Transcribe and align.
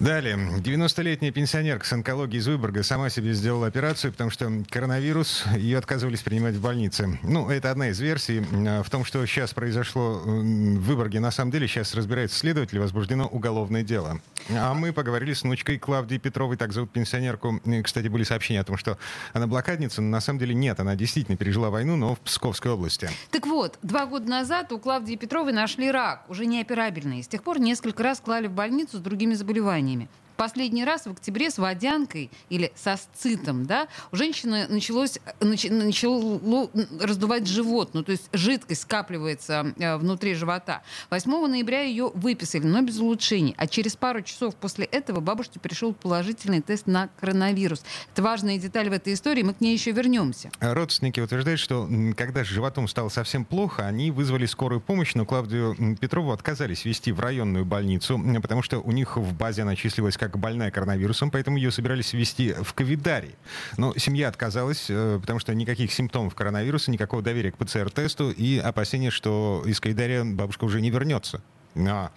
Далее. 0.00 0.36
90-летняя 0.36 1.30
пенсионерка 1.30 1.84
с 1.84 1.92
онкологией 1.92 2.40
из 2.40 2.46
Выборга 2.46 2.82
сама 2.82 3.10
себе 3.10 3.34
сделала 3.34 3.66
операцию, 3.66 4.12
потому 4.12 4.30
что 4.30 4.50
коронавирус 4.70 5.44
ее 5.58 5.76
отказывались 5.76 6.22
принимать 6.22 6.54
в 6.54 6.62
больнице. 6.62 7.18
Ну, 7.22 7.50
это 7.50 7.70
одна 7.70 7.90
из 7.90 8.00
версий. 8.00 8.42
А, 8.66 8.82
в 8.82 8.88
том, 8.88 9.04
что 9.04 9.24
сейчас 9.26 9.52
произошло 9.52 10.22
в 10.24 10.80
Выборге, 10.80 11.20
на 11.20 11.30
самом 11.30 11.50
деле 11.50 11.68
сейчас 11.68 11.94
разбирается 11.94 12.38
следователь, 12.38 12.78
возбуждено 12.78 13.26
уголовное 13.26 13.82
дело. 13.82 14.22
А 14.48 14.72
мы 14.72 14.94
поговорили 14.94 15.34
с 15.34 15.42
внучкой 15.42 15.78
Клавдии 15.78 16.16
Петровой, 16.16 16.56
так 16.56 16.72
зовут 16.72 16.90
пенсионерку. 16.92 17.60
Кстати, 17.84 18.08
были 18.08 18.22
сообщения 18.22 18.60
о 18.60 18.64
том, 18.64 18.78
что 18.78 18.96
она 19.34 19.46
блокадница, 19.46 20.00
но 20.00 20.08
на 20.08 20.22
самом 20.22 20.38
деле 20.38 20.54
нет. 20.54 20.80
Она 20.80 20.96
действительно 20.96 21.36
пережила 21.36 21.68
войну, 21.68 21.96
но 21.96 22.14
в 22.14 22.20
Псковской 22.20 22.72
области. 22.72 23.10
Так 23.30 23.46
вот, 23.46 23.78
два 23.82 24.06
года 24.06 24.30
назад 24.30 24.72
у 24.72 24.78
Клавдии 24.78 25.16
Петровой 25.16 25.52
нашли 25.52 25.90
рак, 25.90 26.24
уже 26.30 26.46
неоперабельный. 26.46 27.22
С 27.22 27.28
тех 27.28 27.42
пор 27.42 27.60
несколько 27.60 28.02
раз 28.02 28.20
клали 28.20 28.46
в 28.46 28.52
больницу 28.52 28.96
с 28.96 29.00
другими 29.00 29.34
заболеваниями 29.34 29.89
заболеваниями. 29.90 30.08
Последний 30.40 30.86
раз 30.86 31.04
в 31.04 31.10
октябре 31.10 31.50
с 31.50 31.58
водянкой 31.58 32.30
или 32.48 32.72
со 32.74 32.96
сцитом, 32.96 33.66
да, 33.66 33.88
у 34.10 34.16
женщины 34.16 34.66
началось, 34.70 35.18
нач, 35.38 35.66
начало 35.68 36.70
раздувать 36.98 37.46
живот, 37.46 37.90
ну, 37.92 38.02
то 38.02 38.12
есть 38.12 38.30
жидкость 38.32 38.80
скапливается 38.80 39.74
э, 39.76 39.96
внутри 39.98 40.32
живота. 40.32 40.80
8 41.10 41.30
ноября 41.46 41.82
ее 41.82 42.10
выписали, 42.14 42.62
но 42.62 42.80
без 42.80 43.00
улучшений. 43.00 43.54
А 43.58 43.66
через 43.66 43.96
пару 43.96 44.22
часов 44.22 44.56
после 44.56 44.86
этого 44.86 45.20
бабушке 45.20 45.60
пришел 45.60 45.92
положительный 45.92 46.62
тест 46.62 46.86
на 46.86 47.10
коронавирус. 47.20 47.84
Это 48.14 48.22
важная 48.22 48.56
деталь 48.56 48.88
в 48.88 48.94
этой 48.94 49.12
истории, 49.12 49.42
мы 49.42 49.52
к 49.52 49.60
ней 49.60 49.74
еще 49.74 49.90
вернемся. 49.90 50.50
Родственники 50.58 51.20
утверждают, 51.20 51.60
что 51.60 51.86
когда 52.16 52.44
с 52.44 52.46
животом 52.46 52.88
стало 52.88 53.10
совсем 53.10 53.44
плохо, 53.44 53.86
они 53.86 54.10
вызвали 54.10 54.46
скорую 54.46 54.80
помощь, 54.80 55.12
но 55.14 55.26
Клавдию 55.26 55.98
Петрову 56.00 56.32
отказались 56.32 56.86
вести 56.86 57.12
в 57.12 57.20
районную 57.20 57.66
больницу, 57.66 58.18
потому 58.40 58.62
что 58.62 58.78
у 58.78 58.90
них 58.90 59.18
в 59.18 59.34
базе 59.34 59.60
она 59.60 59.76
числилась 59.76 60.16
как 60.16 60.29
как 60.30 60.40
больная 60.40 60.70
коронавирусом, 60.70 61.30
поэтому 61.30 61.56
ее 61.56 61.70
собирались 61.70 62.12
ввести 62.12 62.52
в 62.52 62.72
ковидарий. 62.74 63.34
Но 63.76 63.94
семья 63.96 64.28
отказалась, 64.28 64.86
э, 64.88 65.18
потому 65.20 65.38
что 65.38 65.54
никаких 65.54 65.92
симптомов 65.92 66.34
коронавируса, 66.34 66.90
никакого 66.90 67.22
доверия 67.22 67.52
к 67.52 67.56
ПЦР-тесту 67.56 68.30
и 68.30 68.58
опасения, 68.58 69.10
что 69.10 69.62
из 69.66 69.80
ковидария 69.80 70.24
бабушка 70.24 70.64
уже 70.64 70.80
не 70.80 70.90
вернется. 70.90 71.42
А. 71.76 72.10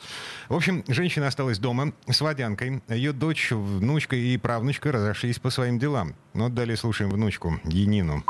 В 0.50 0.55
общем, 0.55 0.83
женщина 0.88 1.28
осталась 1.28 1.59
дома 1.59 1.94
с 2.09 2.22
водянкой. 2.22 2.81
Ее 2.89 3.14
дочь, 3.14 3.52
внучка 3.52 4.16
и 4.16 4.38
правнучка 4.38 4.92
разошлись 4.92 5.39
по 5.39 5.50
своим 5.50 5.80
делам. 5.80 6.16
Но 6.33 6.50
ну, 6.50 6.55
далее 6.55 6.75
слушаем 6.75 7.11
внучку, 7.11 7.59
Енину 7.66 8.23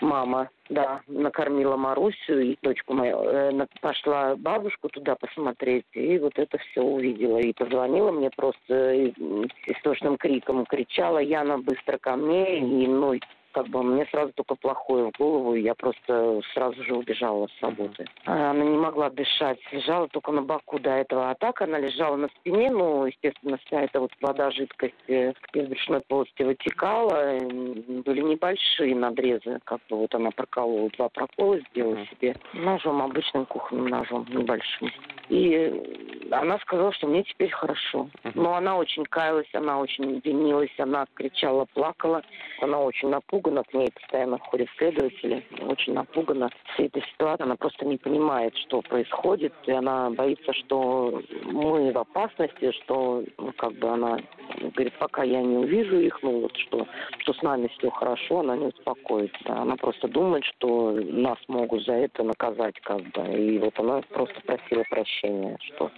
мама, 0.00 0.48
да, 0.68 1.00
накормила 1.06 1.76
Марусю 1.76 2.40
и 2.40 2.56
дочку 2.62 2.94
мою. 2.94 3.18
Э, 3.22 3.66
пошла 3.80 4.36
бабушку 4.36 4.88
туда 4.88 5.16
посмотреть, 5.16 5.86
и 5.92 6.18
вот 6.18 6.32
это 6.36 6.58
все 6.58 6.82
увидела. 6.82 7.38
И 7.38 7.52
позвонила 7.52 8.12
мне 8.12 8.30
просто 8.30 8.92
и, 8.92 9.12
с 9.12 9.76
истошным 9.76 10.16
криком, 10.16 10.64
кричала, 10.66 11.18
Яна, 11.18 11.58
быстро 11.58 11.98
ко 11.98 12.16
мне, 12.16 12.58
и, 12.58 12.86
ну, 12.86 13.14
как 13.52 13.68
бы 13.68 13.82
мне 13.82 14.06
сразу 14.06 14.32
только 14.32 14.54
плохое 14.54 15.06
в 15.10 15.18
голову, 15.18 15.54
и 15.54 15.62
я 15.62 15.74
просто 15.74 16.40
сразу 16.54 16.82
же 16.84 16.94
убежала 16.94 17.46
с 17.46 17.62
работы. 17.62 18.06
Она 18.24 18.64
не 18.64 18.76
могла 18.76 19.10
дышать, 19.10 19.58
лежала 19.72 20.08
только 20.08 20.32
на 20.32 20.42
боку 20.42 20.78
до 20.78 20.90
этого. 20.90 21.30
А 21.30 21.34
так 21.34 21.62
она 21.62 21.78
лежала 21.78 22.16
на 22.16 22.28
спине, 22.28 22.70
ну, 22.70 23.06
естественно, 23.06 23.58
вся 23.66 23.82
эта 23.82 24.00
вот 24.00 24.12
вода, 24.20 24.50
жидкость 24.50 24.94
э, 25.08 25.32
из 25.52 25.68
брюшной 25.68 26.00
полости 26.00 26.42
вытекала. 26.42 27.38
Были 27.40 28.22
небольшие 28.22 28.94
надрезы, 28.94 29.60
как 29.64 29.80
бы 29.88 29.96
вот 29.96 30.14
она 30.14 30.30
проколола, 30.30 30.90
два 30.90 31.08
прокола 31.08 31.58
сделала 31.70 32.04
себе 32.06 32.36
ножом, 32.52 33.02
обычным 33.02 33.46
кухонным 33.46 33.86
ножом, 33.88 34.26
небольшим. 34.30 34.90
И 35.28 36.28
она 36.30 36.58
сказала, 36.58 36.92
что 36.92 37.06
мне 37.06 37.22
теперь 37.22 37.50
хорошо. 37.50 38.08
Но 38.34 38.54
она 38.54 38.76
очень 38.76 39.04
каялась, 39.04 39.48
она 39.52 39.78
очень 39.78 40.20
винилась, 40.24 40.74
она 40.78 41.06
кричала, 41.14 41.66
плакала. 41.72 42.22
Она 42.60 42.80
очень 42.80 43.10
напугана, 43.40 43.64
к 43.64 43.74
ней 43.74 43.90
постоянно 43.92 44.38
ходят 44.38 44.68
следователи. 44.76 45.44
Очень 45.62 45.94
напугана 45.94 46.50
всей 46.74 46.86
этой 46.86 47.02
ситуацией. 47.02 47.46
Она 47.46 47.56
просто 47.56 47.86
не 47.86 47.96
понимает, 47.96 48.56
что 48.56 48.82
происходит. 48.82 49.52
И 49.66 49.72
она 49.72 50.10
боится, 50.10 50.52
что 50.52 51.22
мы 51.44 51.92
в 51.92 51.98
опасности, 51.98 52.72
что 52.82 53.24
ну, 53.38 53.52
как 53.56 53.72
бы 53.74 53.88
она 53.88 54.18
говорит, 54.60 54.92
пока 54.98 55.22
я 55.22 55.40
не 55.42 55.56
увижу 55.56 55.98
их, 55.98 56.22
ну 56.22 56.42
вот 56.42 56.56
что, 56.56 56.86
что 57.18 57.32
с 57.32 57.42
нами 57.42 57.68
все 57.78 57.90
хорошо, 57.90 58.40
она 58.40 58.56
не 58.56 58.66
успокоится. 58.66 59.38
Она 59.46 59.76
просто 59.76 60.08
думает, 60.08 60.44
что 60.44 60.92
нас 60.92 61.38
могут 61.48 61.84
за 61.84 61.92
это 61.92 62.22
наказать 62.22 62.78
как 62.82 63.02
бы. 63.12 63.22
И 63.32 63.58
вот 63.58 63.78
она 63.78 64.02
просто 64.10 64.40
просила 64.42 64.84
прощения, 64.90 65.56
что 65.60 65.90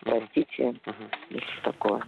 простите, 0.00 0.74
и 1.30 1.38
все 1.38 1.60
такое. 1.62 2.02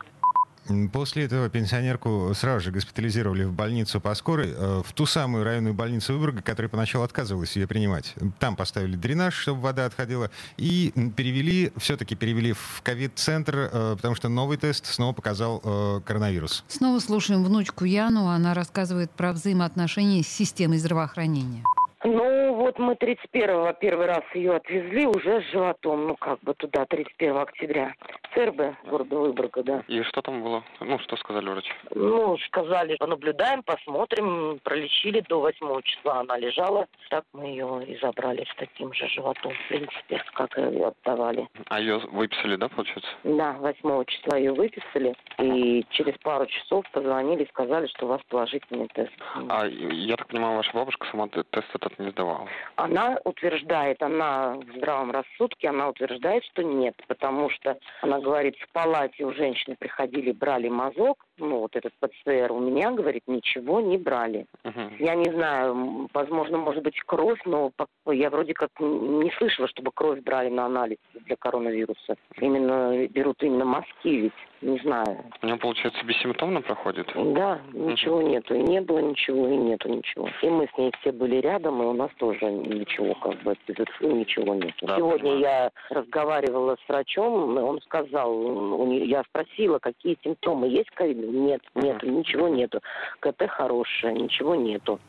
После 0.92 1.24
этого 1.24 1.48
пенсионерку 1.48 2.32
сразу 2.34 2.66
же 2.66 2.70
госпитализировали 2.70 3.44
в 3.44 3.52
больницу 3.52 4.00
по 4.00 4.14
скорой, 4.14 4.52
э, 4.56 4.82
в 4.84 4.92
ту 4.92 5.06
самую 5.06 5.44
районную 5.44 5.74
больницу 5.74 6.14
Выборга, 6.14 6.42
которая 6.42 6.68
поначалу 6.68 7.04
отказывалась 7.04 7.56
ее 7.56 7.66
принимать. 7.66 8.14
Там 8.38 8.56
поставили 8.56 8.96
дренаж, 8.96 9.34
чтобы 9.34 9.60
вода 9.60 9.86
отходила, 9.86 10.30
и 10.56 10.92
перевели, 11.16 11.72
все-таки 11.76 12.14
перевели 12.14 12.52
в 12.52 12.80
ковид-центр, 12.82 13.70
э, 13.72 13.94
потому 13.96 14.14
что 14.14 14.28
новый 14.28 14.56
тест 14.56 14.86
снова 14.86 15.12
показал 15.12 15.60
э, 15.64 16.00
коронавирус. 16.04 16.64
Снова 16.68 16.98
слушаем 16.98 17.44
внучку 17.44 17.84
Яну, 17.84 18.28
она 18.28 18.54
рассказывает 18.54 19.10
про 19.10 19.32
взаимоотношения 19.32 20.22
с 20.22 20.28
системой 20.28 20.78
здравоохранения. 20.78 21.62
Ну, 22.04 22.35
вот 22.66 22.80
мы 22.80 22.94
31-го 22.94 23.72
первый 23.74 24.06
раз 24.06 24.24
ее 24.34 24.56
отвезли 24.56 25.06
уже 25.06 25.40
с 25.40 25.44
животом, 25.52 26.08
ну, 26.08 26.16
как 26.16 26.40
бы 26.40 26.52
туда, 26.54 26.84
31 26.84 27.36
октября. 27.36 27.94
ЦРБ 28.34 28.88
города 28.90 29.16
Выборга, 29.16 29.62
да. 29.62 29.84
И 29.86 30.02
что 30.02 30.20
там 30.20 30.42
было? 30.42 30.64
Ну, 30.80 30.98
что 30.98 31.16
сказали 31.16 31.48
врач? 31.48 31.64
Ну, 31.94 32.36
сказали, 32.38 32.96
понаблюдаем, 32.96 33.62
посмотрим, 33.62 34.58
пролечили 34.64 35.20
до 35.28 35.40
8 35.40 35.82
числа 35.82 36.20
она 36.20 36.36
лежала. 36.38 36.86
Так 37.08 37.24
мы 37.32 37.46
ее 37.46 37.84
и 37.86 37.96
забрали 37.98 38.44
с 38.44 38.54
таким 38.56 38.92
же 38.92 39.08
животом, 39.08 39.52
в 39.52 39.68
принципе, 39.68 40.22
как 40.34 40.58
и 40.58 40.62
отдавали. 40.62 41.48
А 41.68 41.78
ее 41.80 41.98
выписали, 41.98 42.56
да, 42.56 42.68
получается? 42.68 43.10
Да, 43.22 43.52
8 43.52 44.04
числа 44.06 44.38
ее 44.38 44.52
выписали. 44.52 45.14
И 45.38 45.86
через 45.90 46.18
пару 46.18 46.46
часов 46.46 46.84
позвонили, 46.90 47.46
сказали, 47.52 47.86
что 47.86 48.06
у 48.06 48.08
вас 48.08 48.20
положительный 48.28 48.88
тест. 48.88 49.12
А 49.48 49.66
я 49.66 50.16
так 50.16 50.26
понимаю, 50.26 50.56
ваша 50.56 50.72
бабушка 50.72 51.06
сама 51.12 51.28
тест 51.28 51.68
этот 51.72 51.96
не 52.00 52.10
сдавала? 52.10 52.48
Она 52.76 53.18
утверждает, 53.24 54.02
она 54.02 54.56
в 54.56 54.76
здравом 54.76 55.10
рассудке, 55.10 55.68
она 55.68 55.88
утверждает, 55.88 56.44
что 56.44 56.62
нет, 56.62 56.94
потому 57.08 57.50
что 57.50 57.78
она 58.02 58.20
говорит, 58.20 58.56
в 58.58 58.68
палате 58.72 59.24
у 59.24 59.32
женщины 59.32 59.76
приходили, 59.78 60.32
брали 60.32 60.68
мазок, 60.68 61.24
ну, 61.38 61.60
вот 61.60 61.76
этот 61.76 61.92
ПЦР, 62.00 62.52
у 62.52 62.60
меня, 62.60 62.90
говорит, 62.90 63.24
ничего 63.26 63.80
не 63.80 63.98
брали. 63.98 64.46
Uh-huh. 64.64 64.96
Я 64.98 65.14
не 65.14 65.30
знаю, 65.32 66.08
возможно, 66.12 66.58
может 66.58 66.82
быть, 66.82 66.98
кровь, 67.00 67.40
но 67.44 67.72
я 68.06 68.30
вроде 68.30 68.54
как 68.54 68.70
не 68.80 69.30
слышала, 69.38 69.68
чтобы 69.68 69.90
кровь 69.92 70.20
брали 70.20 70.48
на 70.48 70.66
анализ 70.66 70.98
для 71.26 71.36
коронавируса. 71.36 72.16
Именно 72.40 73.06
берут 73.08 73.42
именно 73.42 73.64
мазки 73.64 74.08
ведь, 74.08 74.32
не 74.62 74.78
знаю. 74.78 75.24
У 75.42 75.46
нее, 75.46 75.56
получается, 75.56 76.04
бессимптомно 76.04 76.62
проходит? 76.62 77.06
Да, 77.14 77.60
ничего 77.72 78.20
uh-huh. 78.20 78.28
нету. 78.28 78.54
И 78.54 78.62
не 78.62 78.80
было 78.80 78.98
ничего, 79.00 79.48
и 79.48 79.56
нету 79.56 79.88
ничего. 79.88 80.28
И 80.42 80.48
мы 80.48 80.68
с 80.72 80.78
ней 80.78 80.92
все 81.00 81.12
были 81.12 81.36
рядом, 81.36 81.82
и 81.82 81.86
у 81.86 81.92
нас 81.92 82.10
тоже 82.18 82.50
ничего, 82.50 83.14
как 83.14 83.42
бы, 83.42 83.56
ничего 84.00 84.54
нет. 84.54 84.74
Да, 84.82 84.96
Сегодня 84.96 85.32
понимаю. 85.32 85.40
я 85.40 85.70
разговаривала 85.90 86.76
с 86.84 86.88
врачом, 86.88 87.56
он 87.56 87.80
сказал, 87.82 88.86
я 88.92 89.22
спросила, 89.24 89.78
какие 89.78 90.16
симптомы 90.22 90.68
есть 90.68 90.90
ковида, 90.90 91.25
нет, 91.26 91.62
нет, 91.74 92.02
ничего 92.02 92.48
нету. 92.48 92.80
КТ 93.20 93.48
хорошее, 93.48 94.14
ничего 94.14 94.54
нету. 94.54 95.00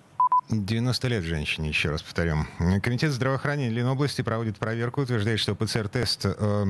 90 0.49 1.07
лет 1.09 1.23
женщине, 1.23 1.67
еще 1.67 1.89
раз 1.89 2.01
повторим. 2.01 2.47
Комитет 2.81 3.11
здравоохранения 3.11 3.69
Ленобласти 3.69 4.21
проводит 4.21 4.57
проверку, 4.57 5.01
утверждает, 5.01 5.39
что 5.39 5.55
ПЦР-тест 5.55 6.21
э, 6.25 6.63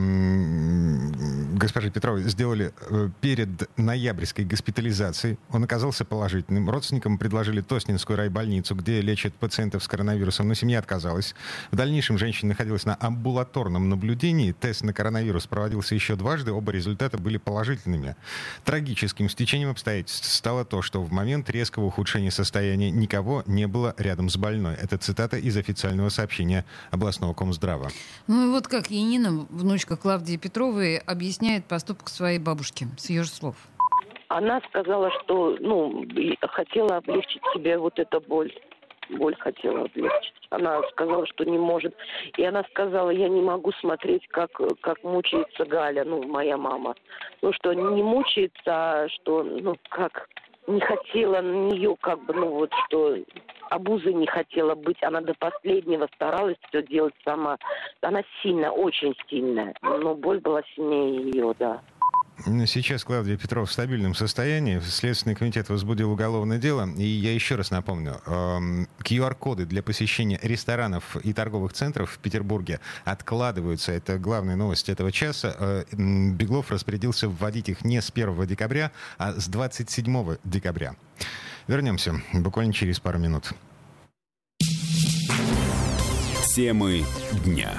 госпожи 1.53 1.91
Петровой 1.91 2.24
сделали 2.24 2.74
э, 2.89 3.09
перед 3.21 3.69
ноябрьской 3.77 4.45
госпитализацией. 4.45 5.38
Он 5.51 5.63
оказался 5.63 6.06
положительным. 6.06 6.68
Родственникам 6.71 7.19
предложили 7.19 7.62
Тоснинскую 7.62 8.18
райбольницу, 8.18 8.74
где 8.74 9.00
лечат 9.00 9.35
пациентов 9.35 9.83
с 9.83 9.88
коронавирусом, 9.88 10.47
но 10.47 10.56
семья 10.56 10.79
отказалась. 10.79 11.35
В 11.69 11.75
дальнейшем 11.75 12.18
женщина 12.18 12.50
находилась 12.50 12.85
на 12.85 12.97
амбулаторном 13.00 13.89
наблюдении. 13.89 14.53
Тест 14.53 14.81
на 14.83 14.91
коронавирус 14.91 15.45
проводился 15.45 15.94
еще 15.94 16.15
дважды. 16.15 16.51
Оба 16.51 16.71
результата 16.71 17.19
были 17.19 17.38
положительными. 17.38 18.15
Трагическим 18.65 19.29
стечением 19.29 19.69
обстоятельств 19.69 20.25
стало 20.33 20.65
то, 20.65 20.81
что 20.81 21.03
в 21.03 21.12
момент 21.12 21.47
резкого 21.51 21.85
ухудшения 21.85 22.31
состояния 22.31 22.89
никого 22.89 23.44
не 23.45 23.67
не 23.68 23.72
было 23.72 23.94
рядом 23.98 24.30
с 24.30 24.38
больной. 24.38 24.75
Это 24.81 24.98
цитата 24.98 25.38
из 25.38 25.58
официального 25.58 26.10
сообщения 26.10 26.64
областного 26.92 27.34
комздрава. 27.34 27.90
Ну 28.28 28.48
и 28.48 28.52
вот 28.52 28.68
как 28.68 28.88
Янина, 28.88 29.46
внучка 29.50 29.98
Клавдии 29.98 30.38
Петровой, 30.38 30.98
объясняет 30.98 31.66
поступок 31.66 32.08
своей 32.08 32.40
бабушки, 32.40 32.88
с 32.98 33.10
ее 33.10 33.24
же 33.24 33.30
слов. 33.30 33.56
Она 34.30 34.62
сказала, 34.69 35.10
что, 35.22 35.58
ну, 35.60 36.06
хотела 36.50 36.98
облегчить 36.98 37.42
себе 37.54 37.78
вот 37.78 38.00
эту 38.00 38.22
боль. 38.22 38.52
Боль 39.10 39.36
хотела 39.40 39.86
облегчить. 39.86 40.34
Она 40.50 40.81
сказала, 40.92 41.25
что 41.28 41.46
не 41.46 41.58
может. 41.58 41.94
И 42.38 42.44
она 42.44 42.63
сказала, 42.72 43.10
я 43.10 43.30
не 43.30 43.42
могу 43.42 43.72
смотреть, 43.80 44.28
как, 44.28 44.52
как 44.81 45.02
мучается 45.04 45.66
Галя, 45.66 46.04
ну, 46.04 46.24
моя 46.24 46.58
мама. 46.58 46.96
Ну, 47.42 47.54
что 47.54 47.74
не 47.74 48.04
мучается, 48.04 48.66
а 48.66 49.08
что, 49.10 49.44
ну, 49.44 49.78
как 49.90 50.28
не 50.68 50.81
хотела 50.81 51.42
на 51.42 51.72
нее, 51.72 51.96
как 52.02 52.24
бы, 52.25 52.34
ну, 52.34 52.50
вот, 52.50 52.72
что 52.86 53.16
обузой 53.69 54.14
не 54.14 54.28
хотела 54.28 54.75
быть. 54.75 55.02
Она 55.04 55.22
до 55.22 55.34
последнего 55.34 56.08
старалась 56.16 56.58
все 56.69 56.84
делать 56.84 57.14
сама. 57.24 57.58
Она 58.02 58.24
сильная, 58.42 58.72
очень 58.72 59.16
сильная. 59.30 59.74
Но 59.81 60.16
боль 60.16 60.40
была 60.40 60.62
сильнее 60.75 61.31
ее, 61.31 61.54
да. 61.60 61.81
Сейчас 62.46 63.04
Клавдия 63.04 63.36
Петрова 63.36 63.66
в 63.66 63.72
стабильном 63.72 64.14
состоянии. 64.14 64.80
Следственный 64.80 65.36
комитет 65.36 65.69
возбудил 65.69 66.12
уголовное 66.12 66.60
дело. 66.60 66.88
И 66.96 67.04
я 67.04 67.34
еще 67.34 67.56
раз 67.56 67.72
напомню, 67.72 68.22
QR-коды 68.25 69.64
эм, 69.64 69.70
для 69.70 69.81
посещения 69.81 70.40
ресторанов 70.44 71.18
и 71.18 71.34
торговых 71.34 71.74
центров 71.74 72.12
в 72.12 72.20
Петербурге 72.20 72.80
откладываются. 73.06 73.92
Это 73.92 74.20
главная 74.20 74.56
новость 74.56 74.88
этого 74.88 75.12
часа. 75.12 75.56
Э, 75.60 75.84
Беглов 75.92 76.70
распорядился 76.70 77.28
вводить 77.28 77.70
их 77.70 77.84
не 77.84 78.02
с 78.02 78.12
1 78.12 78.46
декабря, 78.46 78.92
а 79.18 79.34
с 79.34 79.48
27 79.48 80.38
декабря. 80.44 80.96
Вернемся 81.68 82.22
буквально 82.34 82.72
через 82.72 83.00
пару 83.00 83.19
минут. 83.19 83.52
Темы 86.56 87.04
дня. 87.46 87.72